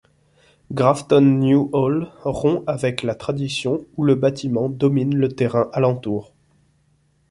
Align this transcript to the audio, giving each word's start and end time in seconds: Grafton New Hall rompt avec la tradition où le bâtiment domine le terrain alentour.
Grafton 0.71 1.21
New 1.21 1.69
Hall 1.73 2.11
rompt 2.23 2.63
avec 2.67 3.03
la 3.03 3.13
tradition 3.13 3.85
où 3.97 4.03
le 4.03 4.15
bâtiment 4.15 4.67
domine 4.67 5.13
le 5.15 5.29
terrain 5.29 5.69
alentour. 5.73 6.33